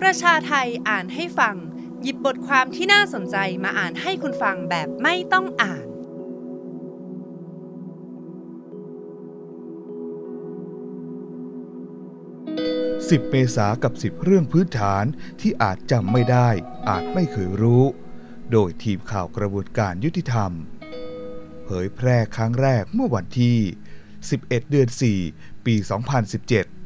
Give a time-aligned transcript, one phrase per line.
[0.00, 1.56] ประชาไทยอ่านให้ฟัง
[2.02, 5.86] หยิบบทความที่น่าสนใจมาอ่านให้คุณฟังแบบไม่ต้องอ่าน
[13.08, 15.04] 10 เมษากับ 10 เรื่องพื้นฐาน
[15.40, 16.48] ที่อาจจำไม่ได้
[16.88, 17.84] อาจไม่เคยรู้
[18.52, 20.52] โดยทีมข่าวกระบวนการยุติธรรม
[21.64, 23.58] เผยแพร่ครั้งแรกเมื่อวันที่
[24.10, 24.88] 11 เดือน
[25.26, 26.77] 4 ปี 2017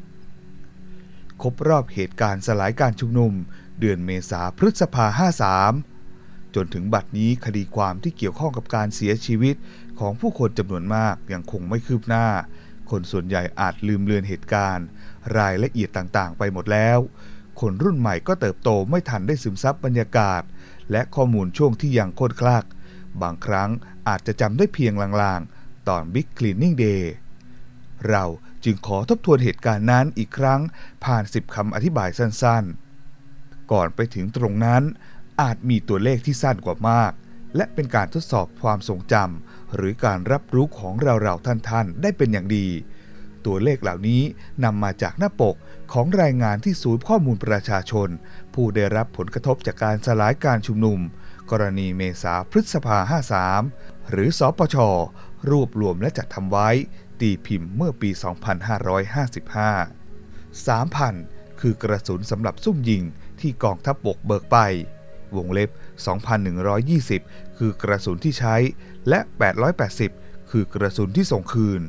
[1.43, 3.33] ครบรอบเหตุการณ์สลายการชุมนุม
[3.81, 5.07] เดือนเมษาพฤษภา
[5.81, 9.57] 53 จนถึงบัดนี้คดีความที่เกี่ยวข้องกับการเสียชีวิต
[10.01, 12.27] ของผู้คนจำนวนมากยังคงไม่คืบหน้า
[12.91, 14.87] คนส่วนใหญ่อาจลืมเลือนเหตุการณ์
[15.39, 16.99] รายละเอียดต่างๆ ไปหมดแล้ว
[17.61, 20.43] คนรุ่นใหม่ก็เติบโตไม่ทันได้ซึมซับบรรยากาศ
[20.91, 22.65] และข้อมูลช่วงที่ยังค้นคลัก
[23.23, 23.71] บางครั้ง
[24.09, 27.03] อาจจะจำได้เพียงลางๆ ตอน Big Cleaning Day
[28.09, 28.25] เรา
[28.65, 30.61] จึงขอทบทวนเหตุการณ์นั้นอีกครั้ง
[31.05, 34.83] ผ่านสิบคำอธิบายสั้นๆ ก่อนไปถึงตรงนั้น
[35.41, 37.13] อาจมีตัวเลขที่สั้นกว่ามาก
[37.57, 42.69] และเป็นการทดสอบความทรงจำหรือการรับรู้ของเราๆท่านๆ ได้เป็นอย่างดี
[43.47, 44.23] ตัวเลขเหล่านี้
[44.65, 45.57] นำมาจากหน้าปก
[45.93, 48.09] ของรายงานที่ศูนย์ข้อมูลประชาชน
[48.55, 50.99] ผู้ได้รับผลกระทบจากการสลายการชุมนุม
[51.51, 52.99] กรณีเมษาพฤษภา
[53.55, 54.77] 53 หรือสอปช
[55.51, 56.69] รวบรวมและจัดทำไว้
[57.23, 58.17] ตีพิมพ์เมื่อปี 2555
[60.67, 63.03] 3,000 คือกระสุนสำหรับซุ่มยิง
[63.41, 64.59] ที่กองทัพบกเบิกไป
[65.37, 65.71] วงเล็บ
[66.45, 68.55] 2,120 คือกระสุนที่ใช้
[69.09, 69.21] และ
[69.87, 71.83] 880 คือกระสุนที่ส่งคืน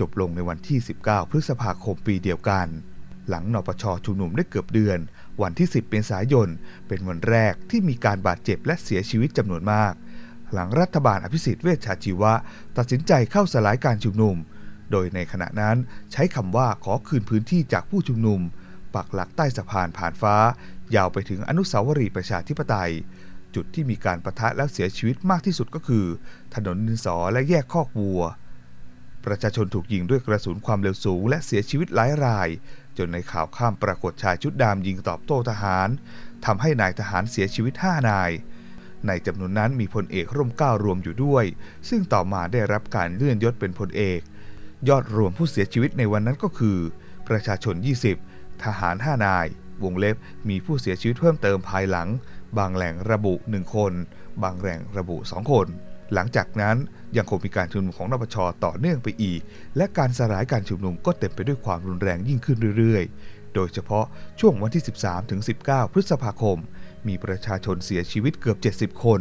[0.00, 2.66] จบลงในวันที่ 19 พฤษภาคมปีเดียวกัน
[3.28, 4.98] หลังนปชชุมนุมได้เกือบเดือน
[5.42, 6.48] วันที่ 10 เมษายน
[6.88, 9.92] เป็นวันแรกที่มีการบาดเจ็บและเสียชีวิตจำนวนมาก
[10.54, 12.32] หลังรัฐบาลอภิสิทธิ์เวชชาชีวะ
[12.76, 14.36] ตัดสินใจเข้าสลายการชุมนุม
[14.90, 15.76] โดยในขณะนั้น
[16.12, 18.40] ใช้คำว่าขอคืนพื้นที่จากผู้ชุมนุม
[18.94, 20.36] ปักหลักใต้สะพานผ่านฟ้า
[20.96, 22.92] ยาวไปถึงอนุสาวรีย์ประชาธิปไตย
[23.54, 26.06] จุดที่มีการประทะและเสียชีวิตมากที่สุดก็คือ
[26.54, 28.22] ถนนดินสอและแยกคอกวัว
[29.24, 32.48] ประชาชนถูกยิงด้วยกระสุนความเร็วสูง และเสียชีวิตหลายราย
[32.98, 35.88] จนในข่าวข้ามปรากฏชายชุดดำยิงตอบโต้ทหาร
[36.46, 38.30] ทำให้นายทหารเสียชีวิต5นาย
[39.06, 41.44] ในจำนวนนั้นมีพลเอกร่มเกล้ารวมอยู่ด้วย
[41.88, 44.20] ซึ่งต่อมาได้รับการเลื่อนยศเป็นพลเอก
[44.88, 46.78] ยอดรวมผู้เสียชีวิตในวันนั้นก็คือ
[47.28, 47.74] ประชาชน
[48.18, 49.46] 20 ทหาร 5 นาย
[49.84, 50.16] วงเล็บ
[50.48, 52.08] มีผู้เสียชีวิตเพิ่มเติมภายหลัง
[52.58, 53.92] บางแหล่งระบุ 1 คน
[54.42, 55.66] บางแหล่งระบุ 2 คน
[56.14, 56.76] หลังจากนั้น
[57.16, 59.40] ยังคงมีการชุมนุมของนปชต่อเนื่องไปอีก
[59.76, 64.04] และการสลายการชุมนุมก็เต็มไปด้วยความรุนแรงยิ่งขึ้นเรื่อยๆ โดยเฉพาะ
[64.40, 66.58] ช่วงวันที่ 13ถึง19 พฤษภาคม
[67.08, 69.20] มีประชาชนเสียชีวิตเกือบ 70 คน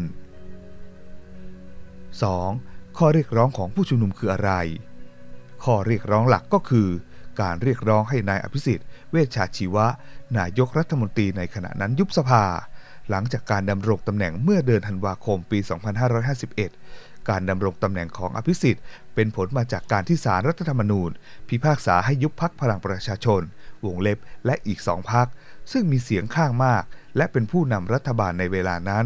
[2.30, 2.98] 2.
[2.98, 4.52] ข้อเรียกร้องของผู้ชุมนุมคืออะไร
[5.64, 6.88] ข้อเรียกร้องหลักก็คือ
[7.42, 9.88] การเรียกร้องให้นายอภิสิทธิ์ เวชชาชีวะ
[10.38, 12.44] นายกรัฐมนตรีในขณะนั้นยุบสภา
[13.10, 15.60] หลังจากการดำรงตำแหน่งเมื่อเดือนธันวาคมปี
[16.44, 18.84] 2551 การดำรงตำแหน่งของอภิสิทธิ์
[19.16, 21.10] เป็นผลมาจากการที่ศาลรัฐธรรมนูญ
[21.50, 23.42] พิพากษาให้ยุบพักพลังประชาชน
[23.86, 25.28] วงเล็บและอีกสองพัก
[25.72, 26.84] ซึ่งมีเสียงข้างมาก
[27.18, 29.06] และเป็นผู้นำรัฐบาลในเวลานั้น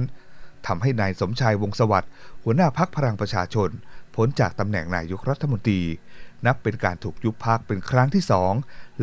[0.67, 2.11] ทำให้นายสมชายวงสวัสดิ์
[2.43, 3.69] หัวหน้าพักพลังประชาชน
[4.15, 5.81] พ้นจากตำแหน่งนายกรัฐมนตรี
[6.45, 8.53] นับเป็นการถูกยุบพักเป็นครั้งที่สอง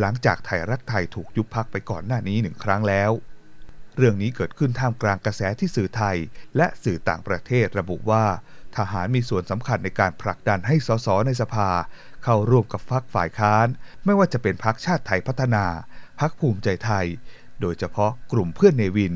[0.00, 3.10] หลังจากไทยรักไทยถูกยุบพักไปก่อนหน้านี้หนึ่งครั้งแล้ว
[3.96, 6.16] เรื่องนี้เกิดขึ้นท่ามกลางกระแสที่สื่อไทย
[6.56, 8.24] และสื่อต่างประเทศระบุว่า
[8.76, 11.70] ทหารมีส่วนสำคัญในการผลักดันให้สสในสภา
[12.24, 13.66] เข้าร่วมกับพรรคฝ่ายค้าน
[14.04, 15.64] ไม่ว่าจะเป็นพรรคชาติไทยพัฒนา
[16.20, 17.06] พรรคภูมิใจไทย
[17.60, 19.14] โดยเฉพาะกลุ่มเพื่อนเนวิน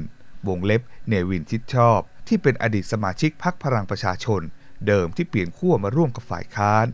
[0.48, 4.40] วงเล็บเนวินชิดชอบ ที่เป็นอดีตสมาชิกพรรคพลังประชาชน
[4.86, 6.86] เดิมที่เปลี่ยนขั้วมาร่วมกับฝ่ายค้าน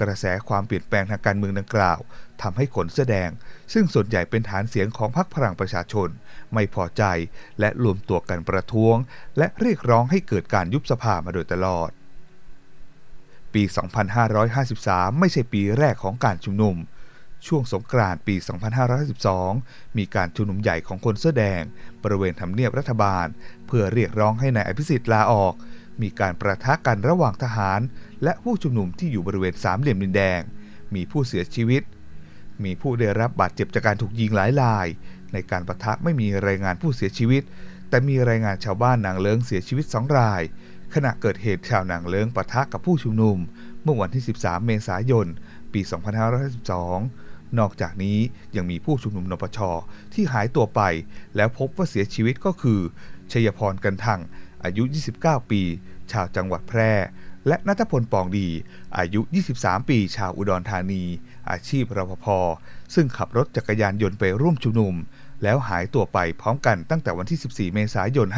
[0.00, 1.98] กระแสความเปลี่ยนแปลงทางการเมืองดังกล่าว
[2.42, 3.30] ทำให้ขนแสดง
[3.72, 6.08] ซึ่งส่วนใหญ่เป็นฐานเสียงของพรรคพลังประชาชน
[6.54, 7.02] ไม่พอใจ
[7.60, 8.96] และรวมตัวกันประท้วง
[9.38, 11.90] และเรียกร้องให้เกิดการยุบสภามาโดยตลอด
[13.54, 13.62] ปี
[14.40, 16.76] 2553 ไม่ใช่ปีแรกของการชุมนุม
[17.46, 18.34] ช่วงสงกรานต์ปี
[19.16, 21.62] 2552 มีการชุมนุมใหญ่ของคนเสื้อแดง
[22.02, 23.26] บริเวณทำเนียบรัฐบาล
[23.66, 25.54] เพื่อเรียกร้องให้นายอภิสิทธิ์ลาออก
[26.02, 27.80] มีการประทะกันระหว่างทหาร
[28.22, 30.40] และผู้ชุมนุมที่อยู่บริเวณสามเหลี่ยมดินแดง
[30.94, 31.82] มีผู้เสียชีวิต
[32.64, 34.86] มีผู้ได้รับบาดเจ็บจากการถูกยิงหลายราย
[35.32, 37.42] ในการประทะไม่มีรายงานผู้เสียชีวิต
[37.88, 40.42] แต่มีรายงานชาวบ้านนางเลิงเสียชีวิตสองราย
[40.94, 43.36] ขณะเกิดเหตุชาวนางเลิงปะทะกับผู้ชุมนุม
[43.82, 45.26] เมื่อวันที่ 13 เมษายน
[45.72, 45.80] ปี
[46.64, 48.18] 2552 นอกจากนี้
[48.56, 49.58] ยังมีผู้ชุมนุมนปช
[50.14, 50.80] ที่หายตัวไป
[51.36, 52.80] แล้วพบว่าเสียชีวิตก็คือ
[53.32, 54.20] ชยพรกันทัง
[54.64, 54.82] อายุ
[55.16, 55.62] 29 ปี
[56.12, 56.92] ชาวจังหวัดแพร่
[57.48, 58.48] และนัทพลปองดี
[58.98, 59.20] อายุ
[59.56, 61.02] 23 ปี ชาวอุดรธานี
[61.50, 62.26] อาชีพรปภ
[62.94, 64.94] ซึ่งขับรถจักรยานยนต์ไปร่วมชุมนุม
[65.42, 68.28] แล้วหายตัวไปพร้อมกันตั้งแต่วันที่ 14 เมษายน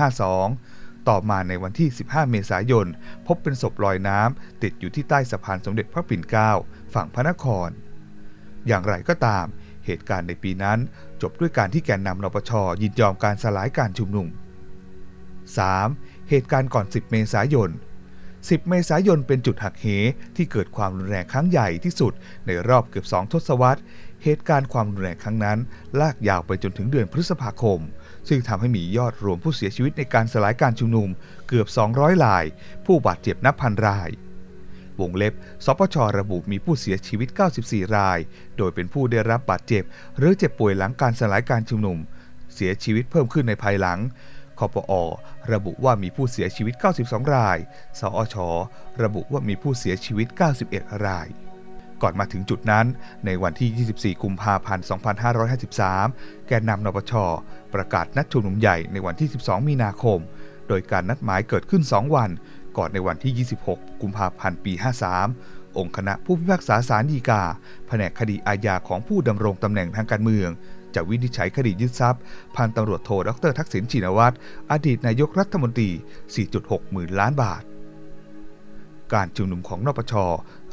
[0.40, 2.86] 52 ต่อมาในวันที่ 15 เมษายน
[3.26, 6.50] พบเป็นศพลอยน้ำติดอยู่ที่ใต้สะพานสมเด็จพระปิ่นเกล้า
[6.94, 7.68] ฝั่งพระนคร
[8.66, 9.46] อย่างไรก็ตาม
[9.86, 10.78] เหตุการณ์ในปีนั้น
[11.22, 12.50] จบด้วยการที่แกนนำนปช
[12.82, 14.28] ยินยอมการสลายการชุมนุม
[15.48, 16.28] 3.
[16.30, 17.70] เหตุการณ์ก่อน 10 เมษายน
[18.20, 19.86] 10 เมษายนเป็นจุดหักเห
[20.36, 22.12] ที่เกิดความรุนแรงครั้งใหญ่ที่สุด
[22.46, 23.80] ในรอบเกือบ2ทศวรรษ
[24.24, 25.58] เหตุการณ์ความรุนแรงครั้งนั้น
[26.00, 27.80] ลากยาวไปจนถึงเดือนพฤษภาคม
[28.28, 31.08] ซึ่งทำให้มียอดรวมผู้เสียชีวิตในการสลายการชุมนุม
[31.48, 32.44] เกือบ 200ราย
[32.86, 34.10] ผู้บาดเจ็บนับพันราย
[35.00, 35.34] วงเล็บ
[35.64, 37.28] สปชระบุมีผู้เสียชีวิต
[37.62, 38.18] 94 ราย
[38.56, 39.84] โดยเป็นผู้ได้รับบาดเจ็บ
[40.18, 41.98] หรือเจ็บป่วยหลังการสลายการชุมนุม
[42.54, 43.98] เสียชีวิตเพิ่มขึ้นในภายหลัง
[44.58, 44.92] คอปอ
[45.52, 46.74] ระบุว่ามีผู้เสียชีวิต
[47.04, 47.58] 92 ราย
[48.00, 48.36] สอช
[49.02, 50.28] ระบุว่ามีผู้เสียชีวิต
[50.66, 51.28] 91 ราย
[52.02, 52.86] ก่อนมาถึงจุดนั้น
[53.26, 54.84] ในวันที่ 24 กุมภาพันธ์
[55.84, 57.12] 2553 แกนนำนปช
[57.74, 60.18] ประกาศนัดชุมนุมใหญ่ในวันที่ 12 มีนาคม
[60.68, 62.30] โดยการนัดหมายเกิดขึ้น 2 วัน
[62.76, 64.72] ก่อนในวันที่ 26 กุมภาพันธ์ ปี
[65.24, 67.42] 53 องค์คณะผู้พิพากษาศาลฎีกา
[67.88, 70.48] แผนกคดีอาญาของผู้ดำรงตำแหน่งทางการเมือง
[70.94, 72.22] จะวินิจฉัยคดียึดทรัพย์
[72.56, 74.36] พันตำรวจโทดรทักษิณชินวัตร
[74.72, 75.90] อดีตนายกรัฐมนตรี
[76.40, 77.62] 4.6 หมื่นล้านบาท
[79.12, 80.14] การชุมนุมของนปช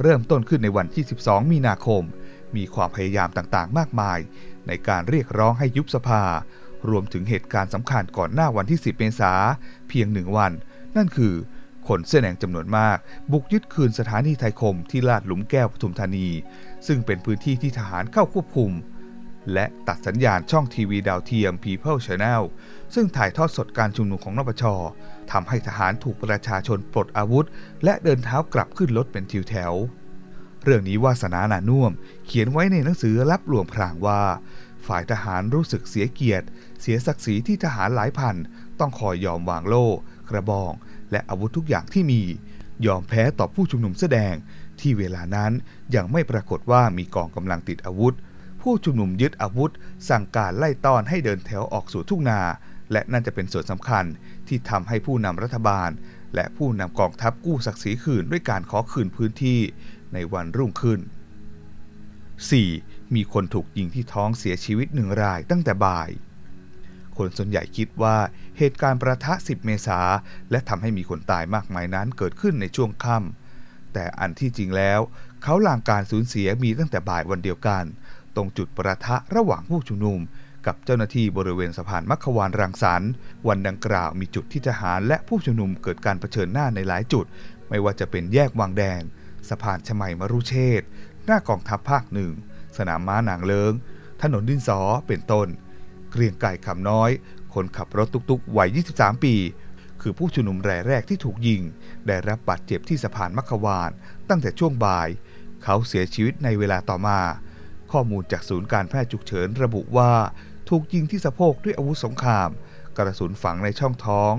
[0.01, 2.03] เริ่มต้นขึ้นในวันที่ 12 มีนาคม
[2.55, 4.19] มีความพยายามต่างๆ มากมาย
[4.67, 6.23] ในการเรียกร้องให้ยุบสภา
[6.89, 9.33] รวมถึงเหตุการณ์สำคัญก่อนหน้าวันที่ 10 เมษา
[9.89, 10.51] เพียงหนึ่งวัน
[10.97, 11.33] นั่นคือ
[11.87, 12.97] คนเสื้อแดงจำนวนมาก
[13.31, 16.27] บุกยึดคืนสถานีไทยคมที่ลาดหลุมแก้วปทุมธานี
[16.87, 18.71] ซึ่งเป็นพื้นที่ที่ทหารเข้าควบคุม
[19.53, 22.41] และตัดสัญญาณช่องทีวีดาวเทียม People Channel
[22.93, 24.63] ซึ่งถ่ายทอดสดการชุมนุมของนปช
[25.31, 27.45] ทำให้ทหารถูกประชาชนปลดอาวุธ
[27.83, 29.73] และเดินเท้ากลับขึ้นรถเป็นทิวแถว
[30.63, 31.91] เรื่องนี้วาสนานานุ่ม
[32.25, 34.21] เขียนไว้ในหนังสือรับหลวงพรางว่า
[34.87, 36.47] ฝ่ายทหารรู้สึกเสียเกียรติ
[36.81, 38.35] เสียศักดิ์ศรีที่ทหารหลายพัน
[38.79, 39.87] ต้องคอยยอมวางโล่
[40.29, 40.71] กระบอง
[41.11, 42.21] และอาวุธทุกอย่างที่มี
[42.85, 44.33] ยอมแพ้ต่อผู้ชุมนุมแสดง
[44.79, 45.51] ที่เวลานั้น
[45.95, 48.13] ยังไม่ปรากฏว่ามีกองกำลังติดอาวุธ
[48.61, 49.71] ผู้ชุมนุมยึดอาวุธ
[50.09, 52.41] สั่งการไล่ต้อนให้เดินแถวออกสู่ทุ่งนา
[52.93, 54.05] และนั่นจะเป็นส่วนสำคัญ
[54.47, 55.89] ที่ทำให้ผู้นำรัฐบาล
[56.35, 59.59] และผู้นำกองทัพกู้ศักดิ์ศรีคืนด้วยการขอคืนพื้นที่
[60.13, 60.99] ในวันรุ่งขึ้น
[62.47, 63.15] 4.
[63.15, 66.09] มีคนถูกยิงที่ท้องเสียชีวิตหนึ่งรายตั้งแต่บ่าย
[67.17, 68.17] คนส่วนใหญ่คิดว่า
[68.57, 69.99] เหตุการณ์ประทะ 10 เมษา
[70.51, 74.99] และทำให้มีคนตายมากมายนั้นเกิดขึ้นในช่วงค่ำแต่อันที่จริงแล้ว
[75.43, 77.83] เขาลางการสูญเสียมีตั้งแต่บ่ายวันเดียวกัน
[78.35, 80.19] ตรงจุดประทะระหว่างผู้ชุมนุม
[80.65, 83.11] กับเจ้าหน้าที่บริเวณสะพานมัคควานรังสรรค์
[83.47, 87.25] วันดังกล่าวมีจุดที่ทหารและผู้ชุมนุมเกิดการเผชิญหน้าในหลายจุด
[87.69, 89.01] ไม่ว่าจะเป็นแยกวังแดง
[89.49, 90.81] สะพานชมัยมรุเชษ
[91.25, 92.31] หน้ากองทัพภาคหนึ่ง
[92.77, 93.73] สนามม้านางเลิง
[94.21, 95.47] ถนนดินสอเป็นต้น
[96.11, 97.11] เกรียงไก่คำน้อย
[97.53, 99.35] คนขับรถตุกๆวัย 23 ปี
[100.01, 101.61] คือผู้ชุมนุมรายแรกที่ถูกยิง
[102.07, 103.91] ได้รับบาดเจ็บที่สะพานมัคควาน
[104.29, 105.09] ตั้งแต่ช่วงบ่าย
[105.63, 107.19] เขาเสียชีวิตในเวลาต่อมา
[107.91, 110.11] ข้อมูลจากศูนย์การแพทย์ฉุกเฉินระบุว่า
[110.75, 112.49] ถูกยิงที่สะโพกด้วยอาวุธสงคราม
[112.97, 114.33] กระสุนฝังในช่องท้อง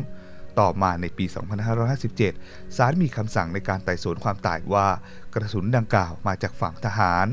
[0.60, 1.24] ต่อมาในปี
[2.00, 4.88] 2557 ศาลมีคำสั่งในการไต่สวนความตายว่า
[5.34, 7.26] กระสุนดังกล่าวมาจากฝั่งทหาร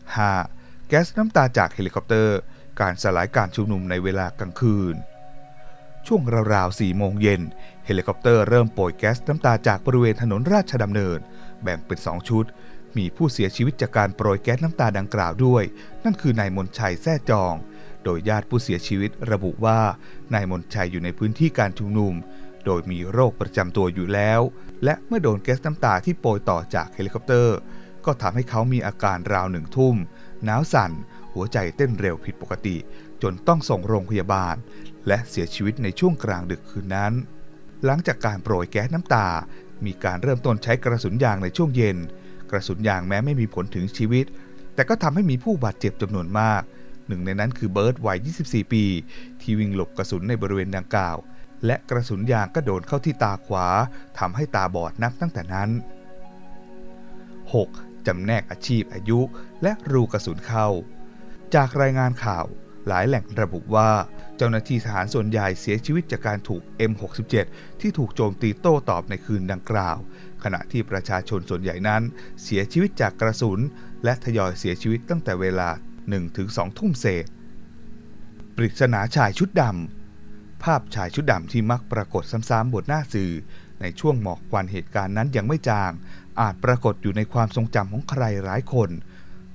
[0.00, 0.88] 5.
[0.88, 2.38] แก๊สน้ำตาจากเฮลิคอปเตอร์
[2.80, 4.94] การสลายการชุมนุมในเวลากลางคืน
[6.06, 6.22] ช่วง
[6.54, 7.42] ราวๆ4โมงเย็น
[7.86, 11.18] เฮลิคอปเตอร์เริ่มโปรยแก๊สน้ำตาจากบริเวณถนนราชดำเนิน
[11.62, 12.44] แบ่งเป็น 2 ชุด
[12.98, 15.64] มีผู้เสียชีวิตจากการโปรยแก๊สน้ำตาดังกล่าวด้วย
[16.04, 17.54] นั่นคือนายมนต์ชัยแซ่จอง
[18.04, 19.80] โดยญาติผู้เสียชีวิตระบุว่า
[20.34, 22.14] นายมนต์ชัยอยู่ในพื้นที่การชุมนุม
[22.64, 24.40] โดยมีโรคประจำตัวอยู่แล้ว
[24.84, 27.56] และเมื่อโดนแก๊สน้ำตาที่โปรยต่อจากเฮลิคอปเตอร์
[28.04, 29.96] ก็ทำให้เขามีอาการราวหนึ่งทุ่ม
[30.44, 30.92] หนาวสั่น
[31.34, 32.76] หัวใจเต้นเร็วผิดปกติ
[33.22, 34.56] จนต้องส่งโรงพยาบาล
[35.06, 37.12] และเสียชีวิตในช่วงกลางดึกคืนนั้น
[37.84, 39.28] หลังจากการโปรยแก๊สน้ำตา
[39.84, 41.98] มีการเริ่มต้นใช้กระสุนยางในช่วงเย็น
[42.50, 44.26] กระสุนยางแม้ไม่มีผลถึงชีวิต
[44.74, 46.62] แต่ก็ทำให้มีผู้บาดเจ็บจำนวนมาก
[47.06, 48.84] หนึ่งในนั้นคือเบิร์ตวัย 24 ปี
[49.40, 51.16] ที่วิ่งหลบกระสุนในบริเวณดังกล่าว
[51.66, 53.66] และกระสุนยางก็โดนเข้าที่ตาขวา
[54.18, 55.70] ทำให้ตาบอดนับตั้งแต่นั้น
[57.68, 58.06] 6.
[58.06, 59.20] จำแนกอาชีพอายุ
[59.62, 60.68] และรูกระสุนเข้า
[61.54, 62.46] จากรายงานข่าว
[62.88, 63.90] หลายแหล่งระบุว่า
[64.36, 67.34] เจ้าหน้าที่ทหารส่วนใหญ่เสียชีวิตจากการถูก M67
[67.80, 69.98] ที่ถูกโจมตีโต้ตอบในคืนดังกล่าว
[70.44, 72.02] ขณะที่ประชาชนส่วนใหญ่นั้น
[72.42, 73.60] เสียชีวิตจากกระสุน
[74.04, 75.68] และทยอยเสียชีวิตตั้งแต่เวลา
[76.22, 77.26] 1-2 ทุ่มเศษ
[78.56, 83.32] ปริศนาชายชุดดำภาพชายชุดดำที่มักปรากฏซ้ำๆบนหน้าสื่อ
[83.80, 85.92] ในช่วงหมอกควันเหตุการณ์นั้นยังไม่จาง
[86.40, 88.90] อาจปรากฏอยู่ในความทรงจำของใครหลายคน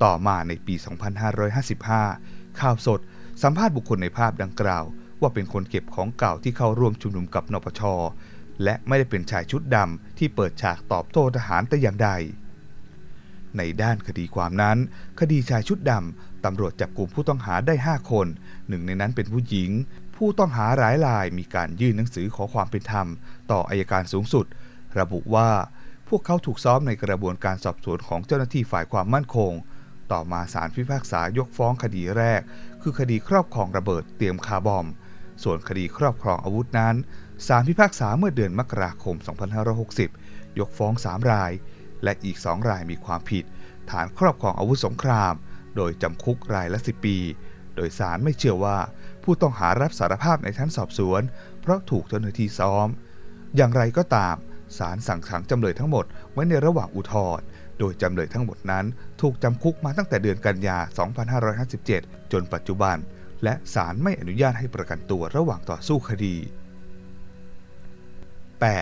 [0.04, 0.76] ต่อมาในปี
[1.88, 3.00] 2555 ข่าวสด
[3.44, 4.86] สัมภาษณ์บุคคลในภาพดังกล่าว
[5.22, 7.82] ว่าเป็นคนเก็บของเก่าที่เข้าร่วมชุมนุมกับนปช
[8.64, 12.10] และไม่ได้เป็นชายชุดดำที่เปิดฉากตอบโต้ทหารแต่อย่างใด
[13.58, 14.78] ในด้านคดีความนั้น
[15.20, 18.28] คดีชายชุดดำตำรวจจับกลุ่มผู้ต้องหาได้ 5 คน
[18.68, 19.72] หนึ่งในนั้นเป็นผู้หญิง
[20.16, 23.08] ผู้ต้องหาหลายรายมีการยื่นหนังสือขอความเป็นธรรม
[23.52, 24.46] ต่ออายการสูงสุด
[25.00, 25.50] ระบุว่า
[26.10, 29.52] พวกเขาถูกซ้อมในกระบวนการสอบสวนของเจ้าหน้าที่ฝ่ายความมั่นคง
[30.12, 32.42] ต่อมาศาลพิพากษายกฟ้องคดีแรก
[32.82, 34.86] คือคดีครอบครองระเบิดเตรียมคาร์บอม
[35.44, 36.96] ส่วนคดีครอบครองอาวุธนั้น
[37.48, 39.16] ศาลพิพากษาเมื่อเดือนมกราคม
[39.88, 41.52] 2560 ยกฟ้อง 3 ราย
[42.04, 43.44] และอีก 2 รายมีความผิด
[43.92, 45.34] ฐานครอบครองอาวุธสงคราม
[45.76, 47.18] โดยจำคุกรายละ 10 ปี
[47.76, 48.78] โดยสารไม่เชื่อว่า
[49.24, 51.22] ผู้ต้องหารับสารภาพในชั้นสอบสวน
[51.62, 52.88] เพราะถูกเจ้าหน้าที่ซ้อม
[53.56, 54.36] อย่างไรก็ตาม
[54.78, 57.46] ศาลสั่งขังจำเลยทั้งหมดไว้ในระหว่างอุทธรณ์
[57.80, 58.86] โดยจำเลยทั้งหมดนั้น
[59.22, 60.78] ถูกจำคุกมาตั้งแต่เดือนกันยา
[61.56, 62.98] 2557 จนปัจจุบัน
[63.44, 66.36] และศาลไม่อนุญาตให้ประกันตัวระหว่างต่อสู้คดี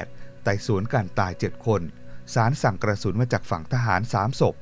[0.08, 0.44] 8.
[0.44, 1.82] ไต่สวนการตาย 7 คน
[2.34, 4.56] ศาลสั่งกระสุนมาจากฝั่งทหาร 3 ศพ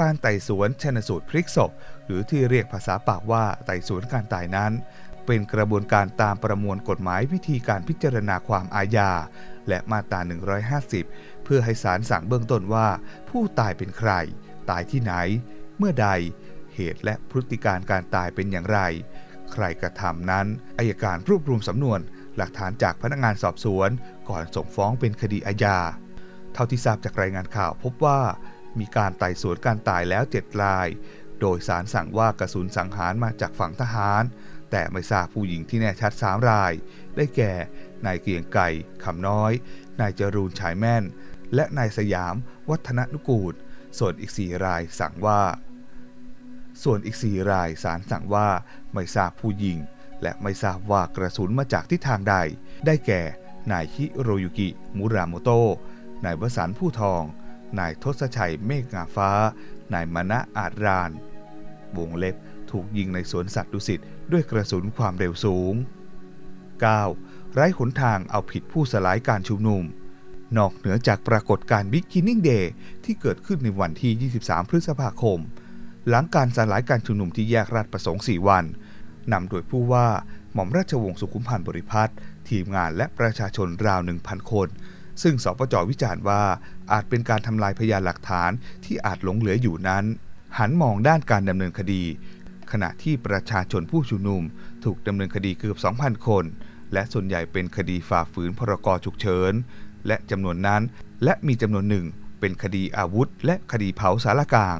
[0.00, 1.70] การไต่สวนชนสูตรพลิกศพ
[2.06, 4.72] หรือที่เรียกภาษาปากว่าไต่สวนการตายนั้น
[5.26, 9.10] เป็นกระบวนการตามประมวลกฎหมายวิธีการพิจารณาความอาญา
[9.68, 10.20] และมาตรา
[10.82, 12.88] 150 เพื่อให้ศาลสั่งเบื้องต้นว่า
[13.28, 14.10] ผู้ตายเป็นใคร
[14.70, 15.14] ตายที่ไหน
[15.78, 16.08] เมื่อใด
[16.74, 18.80] เหตุและพฤติการการตายเป็นอย่างไร
[19.52, 20.46] ใครกระทำนั้น
[20.78, 22.00] อายการรวบรวมสำนวน
[22.36, 23.90] หลักฐานจากพนักงานสอบสวน
[24.28, 25.78] ก่อนส่งฟ้องเป็นคดีอาญา
[26.52, 28.20] เท่าที่ทราบจากรายงานข่าวพบว่า
[28.78, 30.88] มีการไต่สวนการตายแล้วเจ็ดราย
[31.40, 34.22] โดยสารสั่งว่ากระสุนสังหารมาจากฝั่งทหาร
[34.70, 36.72] แต่ไม่ทราบผู้หญิงที่แน่ชัดสามราย
[37.16, 37.52] ได้แก่
[38.06, 38.68] นายเกรียงไก่
[39.04, 39.52] คำน้อย
[40.00, 41.04] นายจรูนฉายแม่น
[41.54, 42.34] และนายสยาม
[42.70, 43.54] วัฒนนุกูล
[43.98, 45.42] ส่วนอีกสี่รายสั่งว่า
[46.82, 48.48] ส่วนอีกสี่รายสารสั่งว่า
[48.94, 49.78] ไม่ทราบผู้ยิง
[50.24, 52.34] และไม่ทราบว่ากระสุนมาจากทิศทางใด
[52.86, 53.22] ได้แก่
[53.72, 55.74] นายฮิโรยุกิ มุราโมโตะ
[56.24, 57.22] นายวสันผู้ทอง
[57.78, 59.30] นายทศชัยเมฆงาฟ้า
[59.92, 61.10] นายมณะอาจราน
[61.96, 62.36] วงเล็บ
[62.70, 64.00] ถูกยิงในสวนสัตว์ดุสิต
[64.32, 65.74] ด้วยกระสุนความเร็วสูง
[66.84, 67.54] 9.
[67.54, 69.84] ไร้หนทางเอาผิดผู้สลายการชุมนุม
[70.56, 72.64] นอกเหนือจากปรากฏการณ์ Beginning Day
[73.04, 75.38] ที่เกิดขึ้นในวันที่ 23 พฤษภาคม
[76.08, 78.64] หลังการสลายการชุมนุมที่แยกราชประสงค์ 4 วัน
[79.32, 80.08] นำโดยผู้ว่า
[80.52, 82.12] หม่อมราชวงศ์สุขุมพันธ์บริพัตร
[82.48, 84.68] ทีมงานและประชาชนราว 1,000 คน
[85.22, 86.42] ซึ่งสปจวิจารณ์ว่า
[86.92, 88.50] อาจเป็นการทำลายพยานหลักฐาน
[88.84, 90.04] ที่อาจหลงเหลืออยู่นั้น
[90.58, 92.02] หันมองด้านการดำเนินคดี
[92.72, 94.42] ขณะที่ประชาชนผู้ชุมนุม
[94.84, 96.44] ถูกดำเนินคดีเกือบ 2,000 คน
[96.92, 99.52] และส่วนใหญ่เป็นคดีฝ่าฝืนพรกฉุกเฉิน
[100.06, 100.82] และจำนวนนั้น
[101.24, 102.06] และมีจำนวนหนึ่ง
[102.40, 104.78] เป็นคดีอาวุธ และคดีเผาสารกลาง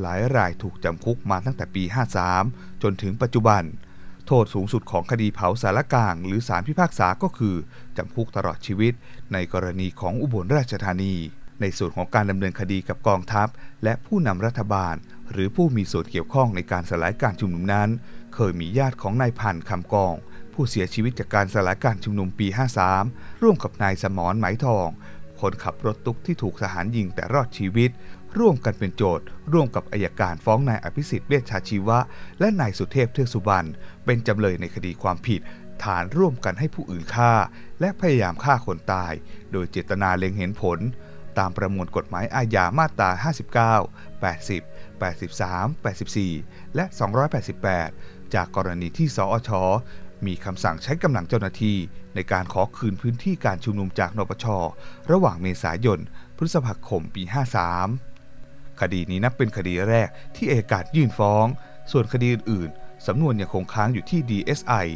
[0.00, 1.82] หลายรายถูกจำคุกมาตั้งแต่ปี
[2.32, 3.62] 53 จนถึงปัจจุบัน
[4.26, 7.56] โทษสูงสุดของคดีเผาสารกลาง หรือสารพิพากษาก็คือ
[7.96, 8.92] จำคุกตลอดชีวิต
[9.32, 11.14] ในกรณีของอุบลราชธานี
[11.60, 13.48] ในส่วนของการดำเนินคดีกับกองทัพ
[13.84, 14.94] และผู้นำรัฐบาล
[15.32, 17.88] หรือผู้มีส่วนเกี่ยวข้องในการสลายการชุมนุมนั้น
[18.34, 20.14] เคยมีญาติของนายพันธ์คำกอง
[20.52, 22.46] ผู้เสียชีวิตจากการสลายการชุมนุมปี
[22.94, 24.88] 53 ร่วมกับนายสมรไหมทอง
[25.40, 27.90] คนขับรถตุ๊กที่ถูกทหารยิงแต่รอดชีวิต
[28.38, 31.98] ร่วมกันเป็นโจทย์ ร่วมกับอายการฟ้องนายอภิสิทธิ์เวชชาชีวะ
[32.40, 33.68] และนายสุเทพเทือกสุบรรณ
[34.04, 35.40] เป็นจำเลยในคดีความผิด
[35.82, 37.32] ฐานร่วมกันให้ผู้อื่นฆ่า
[37.80, 39.12] และพยายามฆ่าคนตาย
[39.52, 40.78] โดยเจตนาเล็งเห็นผล
[41.38, 43.10] ตามประมวลกฎหมายอาญามาตรา
[43.82, 45.86] 59 80 83
[46.24, 46.84] 84 และ
[47.60, 49.50] 288 จากกรณีที่สอช
[50.26, 51.76] มีคำสั่งใช้กำลังเจ้าหน้าที่
[52.14, 54.46] ในการขอคืนพื้นที่การชุมนุมจากนปช
[55.12, 56.00] ระหว่างเมษายน
[56.36, 58.15] พฤษภาคม ปี 53
[58.80, 61.46] คดีนี้นับเป็นคดีแรกที่เอกาศยื่นฟ้อง
[61.92, 64.86] ส่วนคดีอื่นๆสำนวนยังคงค้างอยู่ที่ DSI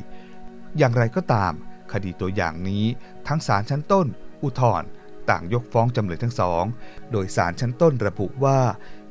[0.78, 1.52] อย่างไรก็ตาม
[1.92, 2.84] คดีตัวอย่างนี้
[3.28, 4.06] ทั้งศาลชั้นต้น
[4.42, 4.88] อุทธรณ์
[5.30, 6.64] ต่างยกฟ้องจำเลยทั้งสอง
[7.12, 8.58] โดยศาลชั้นต้นระบุว่า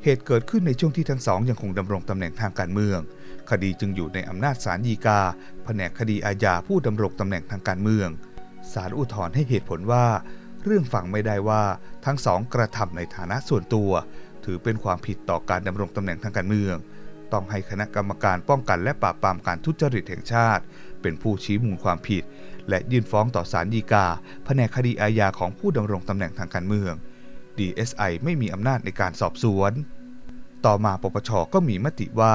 [0.02, 2.98] เหตุเกิดขึ้นในช่วงที่ทั้งสองยังคงดำรงตำแหน่งทางการเมือง
[3.50, 5.20] คดีจึงอยู่ในอำนาจศาลฎีกา
[5.64, 8.08] แผนกคดีอาญาผู้ดำรงตำแหน่งทางการเมือง
[8.72, 10.06] ศาลอุทธรณ์ให้เหตุผลว่า
[10.64, 11.62] เรื่องฟังไม่ได้ว่า
[12.04, 13.90] ทั้งสองกระทำในฐานะส่วนตัว
[14.44, 16.76] ถือเป็นความผิดต่อการดำรงตำแหน่งทางการเมือง
[17.32, 20.62] ต้องให้คณะกรรมการป้องกันและปราบปรามการทุจริตแห่งชาติ
[21.02, 22.24] เป็นผู้ชี้มูลความผิด
[22.68, 24.06] และยื่นฟ้องต่อศาลฎีกา
[24.44, 26.92] แผนกคดีอาญาของผู้ดำรงตำแหน่งทางการเมือง
[27.58, 29.72] DSI ไม่มีอำนาจในการสอบสวน
[30.66, 32.34] ต่อมาปปชก็มีมติว่า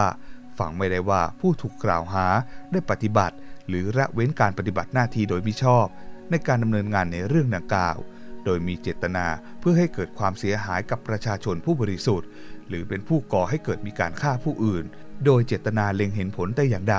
[0.60, 2.28] ฝังไม่ได้ว่าผู้ถูกกล่าวหา
[2.72, 3.36] ได้ปฏิบัติ
[3.68, 5.86] หรือละเว้นการปฏิบัติหน้าที่โดยมิชอบ
[6.30, 7.98] ในการดำเนินงานในเรื่องดังกล่าว
[8.46, 9.26] โดยมีเจตนา
[9.60, 12.30] เพื่อให้เกิดความเสียหายกับประชาชนผู้บริสุทธิ์
[12.68, 14.86] หรือเป็นผู้ก่อให้เกิดมีการฆ่าผู้อื่น
[15.26, 16.98] โดยเจตนาเล็งเห็นผลแต่อย่างใด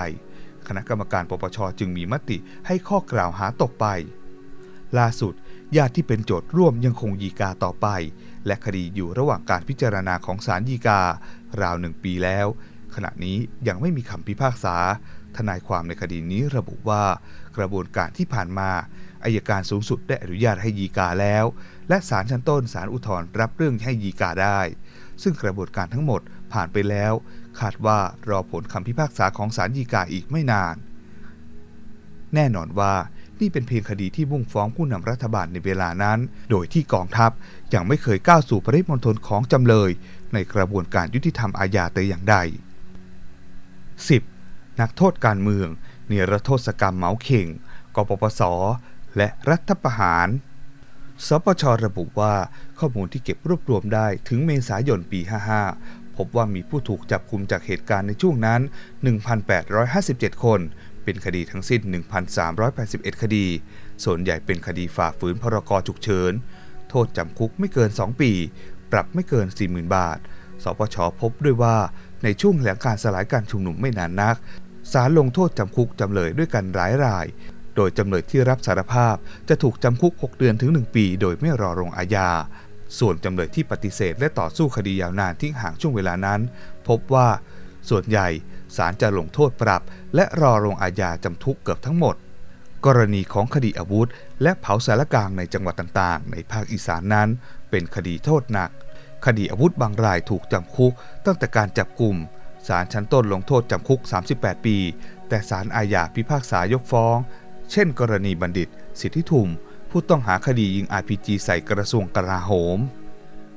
[0.68, 3.86] คณะกรรมการปปชจึงมีมติให้ข้อกล่าวหาตกไป
[4.98, 5.34] ล่าสุด
[5.76, 7.86] ญาติที่เป็นโจทย์ร่วมยังคงยีกาต่อไป
[8.46, 11.00] และคดีอยู่ระหว่างการพิจารณาของศาลฎีกา
[11.60, 12.46] ราวหนึ่งปีแล้ว
[12.94, 13.36] ขณะนี้
[13.68, 14.76] ยังไม่มีคำพิพากษา
[15.36, 17.04] ทนายความในคดีนี้ระบุว่า
[17.56, 18.70] กระบวนการที่ผ่านมา
[19.24, 21.44] อายการสูงสุดได้อนุญาตให้ยีกาแล้ว
[21.88, 24.60] และศาลชั้นต้นศาลอุทธรณ์รับเรื่องให้ยีกาได้
[25.22, 26.20] ซึ่งกระบวนการทั้งหมด
[26.52, 27.12] ผ่านไปแล้ว
[27.60, 30.76] คาดว่ารอผลคำพิพากษาของศาลฎีกาอีกไม่นาน
[32.34, 32.94] แน่นอนว่า
[33.40, 36.18] นี่เป็นเพียงคดีที่มุ่งฟ้องผู้นำรัฐบาลในเวลานั้น
[36.50, 37.30] โดยที่กองทัพ
[37.74, 39.90] ยังไม่เคยก้าวสู่ปริมณฑลของจำเลย
[40.32, 42.36] ในกระบวนการยุติธรรมอาญาแต่อย่างใด
[43.98, 44.80] 10.
[44.80, 45.68] นักโทษการเมือง
[46.08, 47.46] เนรโทษกรรมเมาเข่ง
[47.96, 48.40] กปปส
[49.16, 50.28] และรัฐประหาร
[51.26, 52.34] สปชระบุว่า
[52.78, 55.20] ข้อมูลที่เก็บรวบรวมได้ถึงเมษายนปี
[55.68, 58.60] 55 พบว่ามีผู้ถูกจับกุมจากเหตุการณ์ในช่วงนั้น
[59.52, 60.60] 1,857 คน
[61.04, 61.80] เป็นคดีทั้งสิ้น
[62.52, 63.46] 1,381 คดี
[64.04, 66.32] ส่วนใหญ่เป็นคดีฝ่าฝืนพรกฉุกเฉิน
[66.90, 68.32] โทษจำคุกไม่เกิน 2 ปี
[68.92, 70.18] ปรับไม่เกิน 40,000 บาท
[70.62, 71.76] สปชพบด้วยว่า
[72.24, 74.36] ในช่วงหลังการสลายการชุมนุมไม่นานนัก
[74.92, 77.26] ศาลลงโทษจำคุกจำเลยด้วยกันหลายราย
[77.76, 79.16] โดยจำเลยที่รับสารภาพ
[79.48, 82.30] จะถูกจำคุก 6 เดือนถึง 1 ปี โดยไม่รอลงอาญา
[82.98, 86.40] ส่วนจำเลยที่ปฏิเสธและต่อสู้คดียาวนานทิ้งห่างช่วงเวลานั้น
[86.88, 87.28] พบว่า
[87.88, 88.28] ส่วนใหญ่
[88.76, 89.82] ศาลจะลงโทษปรับ
[90.14, 92.16] และรอลงอาญาจำทุกเกือบทั้งหมด
[92.86, 94.08] กรณีของคดีอาวุธ
[94.42, 97.28] และเผาสารกลางในจังหวัดต่างๆ ในภาคอีสานนั้น
[97.70, 98.70] เป็นคดีโทษหนัก
[99.26, 100.92] คดีอาวุธบางรายถูกจำคุก
[101.26, 102.16] ตั้งแต่การจับกลุ่ม
[102.68, 104.00] ศาลชั้นต้นลงโทษจำคุก
[104.34, 104.76] 38 ปี
[105.28, 107.16] แต่ศาลอาญาพิพากษายกฟ้อง
[107.70, 108.68] เช่นกรณีบัณฑิต
[109.00, 109.48] สิทธิทุม
[109.90, 112.78] ผู้ต้องหาคดียิง RPG ใส่กระทรวงกลาโหม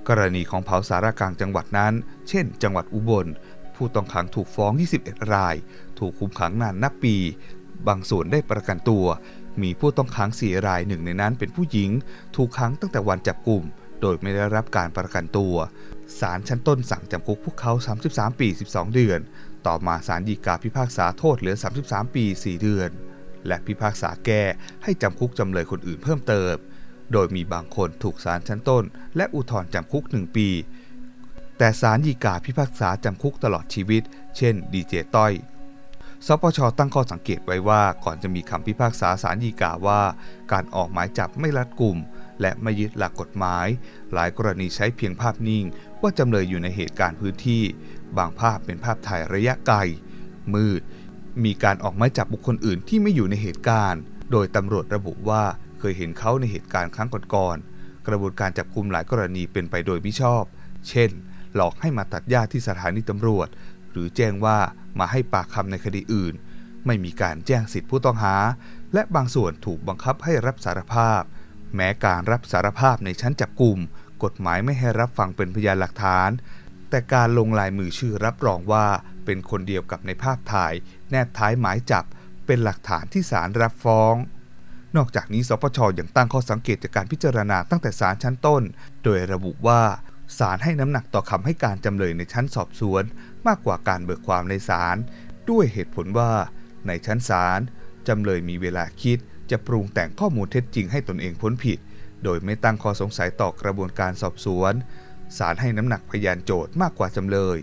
[0.07, 1.93] กรณีของเผาสารกลางจังหวัดนั้น
[2.29, 3.27] เช่น จังหวัดอุบล
[3.75, 5.55] ผู้ต้องขังถูกฟ้อง 21 ราย
[5.99, 7.15] ถูกคุมขังนานนับปี
[7.87, 9.05] บางส่วนได้ประกันตัว
[9.61, 11.91] มีผู้ต้องขังสี่รายหนึ่งในนั้นเป็นผู้หญิง
[12.35, 13.63] ถูกขังตั้งแต่วันจับกลุ่ม
[14.01, 15.55] โดยไม่ได้รับการประกันตัว
[16.19, 17.73] ศาลชั้นต้นสั่งจำคุกพวกเขา
[18.07, 19.19] 33 ปี 12 เดือน
[19.67, 22.89] ต่อมาศาลฎีกาพิพากษาโทษเหลือ 33 ปี 4 เดือน
[23.47, 24.43] และพิพากษาแก้
[24.83, 26.53] ให้จำคุกจำเลยคนอื่นเพิ่มเติม
[27.13, 28.83] โดยมีบางคนถูกศาลชั้นต้น
[29.15, 30.49] และอุทธรณ์จำคุก 1 ปี
[31.57, 34.03] แต่ศาลฎีกาพิพากษาจำคุกตลอดชีวิต
[34.37, 35.33] เช่น ดีเจต้อย
[36.25, 40.01] สปชตั้งข้อสังเกตไว้ว่าก่อนจะมีคำพิพากษาศาลฎีกาว่า
[40.51, 41.97] การออกหมายจับไม่รัดกุม
[42.41, 43.67] และไม่ยึดหลักกฎหมาย
[44.13, 45.65] หลายกรณีใช้เพียงภาพนิ่ง
[46.01, 47.63] ว่าจำเลยอยู่ในเหตุการณ์พื้นที่
[48.17, 49.77] บางภาพเป็นภาพถ่ายระยะไกล
[50.53, 50.81] มืด
[51.45, 55.43] มีการออกหมายจับบุคคลอื่นที่ไม่อยู่ในเหตุการณ์ โดยตำรวจระบุว่า
[55.79, 60.43] เคยเห็นเขาในเหตุการณ์ครั้งก่อนๆ กระบวนการจับกุมหลายกรณีเป็นไปโดยมิชอบ
[60.89, 61.09] เช่น
[61.55, 63.47] หลอกให้มาตัดหญ้าที่สถานีตำรวจ
[63.91, 64.57] หรือแจ้งว่า
[64.99, 66.33] มาให้ปากคำในคดีอื่น
[66.85, 68.35] ไม่มีการแจ้งสิทธิผู้ต้องหา
[68.93, 71.21] และบางส่วนถูกบังคับให้รับสารภาพ
[71.75, 73.77] แม้การรับสารภาพในชั้นจับกลุ่ม
[74.23, 76.29] กฎหมายไม่ให้รับฟังเป็นพยานหลักฐาน
[76.89, 78.85] แต่การลงลายมือชื่อรับรองว่า
[79.25, 80.73] เป็นคนเดียวกับในภาพถ่าย
[81.11, 82.05] แนบท้ายหมายจับ
[82.45, 84.15] เป็นหลักฐานที่ศาลรับฟ้อง
[84.97, 88.63] นอกจากนี้สปชยังตั้งข้อสังเกตจากการพิจารณาตั้งแต่ศาลชั้นต้น
[89.03, 89.81] โดยระบุว่า
[90.39, 93.03] ศาลให้น้ำหนักต่อคำให้การจำเลยในชั้นสอบสวน
[93.47, 94.97] มากกว่าการเบิกความในศาล
[95.49, 96.31] ด้วยเหตุผลว่า
[96.87, 97.59] ในชั้นศาล
[98.07, 99.17] จำเลยมีเวลาคิด
[99.51, 101.79] จะปรุงแต่งข้อมูลเท็จจริงให้ตนเองพ้นผิด
[102.23, 104.73] โดยไม่ตั้งข้อสงสัยต่อกระบวนการสอบสวน
[105.37, 107.57] ศาลให้น้ำหนักพยานโจทย์มากกว่าจำเลย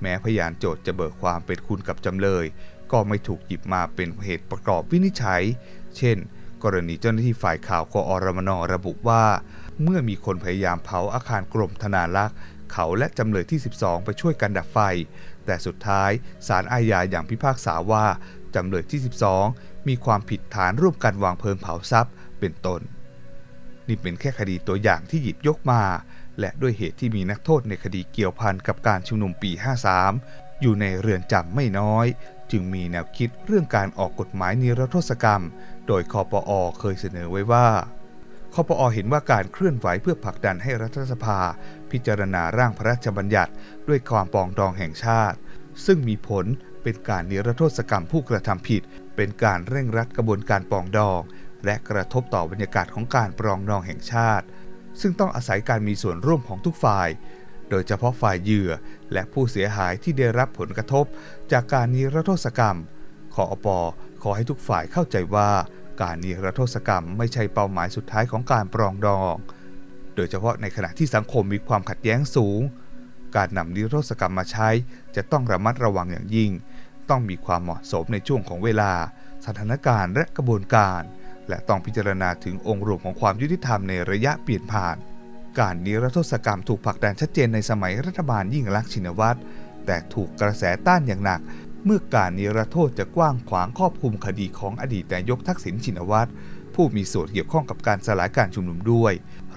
[0.00, 2.44] แม้พยานโจทย์จะเบิกความเป็นคุณกับจำเลย
[2.92, 5.42] ก็ไม่ถูกหยิบมาเป็นเหตุประกอบวินิจฉัย
[5.96, 6.16] เช่น
[6.62, 9.24] กรณีเจ้าหน้าที่ฝ่ายข่าวกอรมนระบุว่า
[9.82, 12.36] เมื่อมีคนพยายามเผาอาคารกรมธนารักษ์
[12.72, 14.78] เขาและจำเลยที่ 12 ไปช่วยกันดับไฟ
[15.46, 16.10] แต่สุดท้าย
[16.48, 18.06] ศาลอาญาอย่างพิพากษาว่า
[18.54, 19.00] จำเลยที่
[19.42, 22.80] 12 มีความผิดฐานร่วมกันวางเพลิงเผาทรัพย์ เป็นต้น
[23.88, 25.82] นี่เป็นแค่คดีตัวอย่างที่หยิบยกมา
[26.40, 29.50] และด้วยเหตุที่มีนักโทษในคดีเกี่ยวพันกับการชุมนุมปี
[30.06, 32.06] 53อยู่ในเรือนจำไม่น้อย
[32.52, 35.42] จึงมีแนวคิดเรื่องการออกกฎหมายนิรโทษกรรม
[35.86, 37.66] โดยคอปออเคยเสนอไว้ว่า
[38.54, 41.40] คอปอเห็นว่าการเคลื่อนไหวเพื่อผลักดันให้รัฐสภา
[41.90, 43.52] พิจารณาร่างพระราชบัญญัติ
[43.88, 45.36] ด้วยความปองดองแห่งชาติ
[45.86, 46.46] ซึ่งมีผล
[46.82, 48.82] เป็นการนิรโทษกรรมผู้กระทำผิด
[49.16, 51.20] เป็นการเร่งรัดกระบวนการปองดอง
[51.64, 54.46] และกระทบต่อบรรยากาศของการปรองดองแห่งชาติ
[55.00, 57.08] ซึ่งต้องอาศัยการมีส่วนร่วมของทุกฝ่าย
[57.72, 58.70] โดยเฉพาะฝ่ายเหยื่อ
[59.12, 61.04] และผู้เสียหายที่ได้รับผลกระทบ
[61.52, 62.76] จากการนิรโทษกรรม
[63.34, 63.78] ขออปอ
[64.22, 65.50] ขอให้ทุกฝ่ายเข้าใจว่า
[66.02, 69.34] การนิรโทษกรรมไม่ใช่เป้าหมายสุดท้ายของการปรองดอง
[70.16, 72.60] โดยเฉพาะในขณะที่สังคมมีความขัดแย้งสูง
[73.36, 74.68] การนำนิรโทษกรรมมาใช้
[75.16, 76.50] จะต้องระมัดระวังอย่างยิ่ง
[77.10, 78.92] ต้องมีความเหมาะสมในช่วงของเวลา
[79.46, 81.02] สถานการณ์และกระบวนการ
[81.48, 84.96] และต้องพิจารณาถึงองค์รวมของความยุติธรรมในระยะเปลี่ยนผ่าน
[85.58, 89.38] การนิรโทษกรรมถูกผลักดันชัดเจนในสมัยรัฐบาลยิ่งลักษณ์ชินวัตร
[89.86, 91.40] แต่ถูกกระแสต้านอย่างหนัก
[91.84, 96.30] เมื่อการนิรโทษจะกว้างขวางครอบคลุมคดีของอดีตนายกทักษิณชินวัตร
[96.74, 99.12] ผู้มีส่วนเกี่ยวข้องกับการสลายการชุมนุมด้วย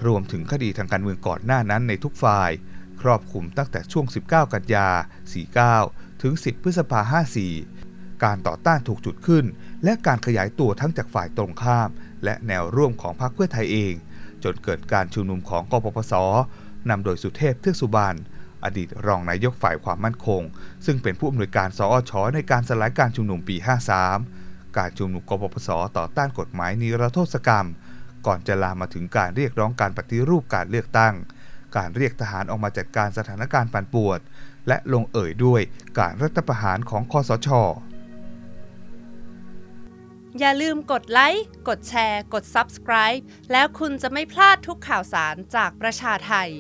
[0.06, 2.52] รวมถึงคดีทางการเมืองก่อนหน้านั้นในทุกฝ่าย
[3.02, 4.90] ครอบคลุมตั้งแต่ช่วง 19 กันยา
[5.76, 7.02] 49 ถึง 10 พฤษภา
[7.62, 9.46] 54 การต่อต้านถูกจุดขึ้น
[9.84, 11.90] และการขยายตัวทั้งจากฝ่ายตรงข้าม
[12.24, 13.94] และแนวร่วมของพรรคเพื่อไทยเอง
[14.46, 16.14] จนเกิดการชุมนุมของกปปส
[16.90, 18.16] นำโดยสุเทพเทือกสุบาน
[18.64, 20.42] อดีตรองนายกฝ่ายความมั่นคง
[20.86, 23.56] ซึ่งเป็นผู้อำนวยการสอชในการสลายการชุมนุมปี
[24.16, 27.68] 53 การชุมนุมกปปสต่อต้านกฎหมายนิรโทษกรรม
[28.26, 31.14] ก่อนจะลามมาถึงการเรียกร้องการปฏิรูปการเลือกตั้ง
[31.78, 34.20] การเรียกทหารออกมาจัดการสถานการณ์ปั่นป่วน
[34.68, 35.62] และลงเอ่ยด้วย
[36.00, 37.50] การรัฐประหารของคอสช
[40.40, 43.22] อย่าลืมกดไลค์ กดแชร์ กด Subscribe
[43.52, 46.52] แล้วคุณจะไม่พลาดทุกข่าวสารจากประชาไทย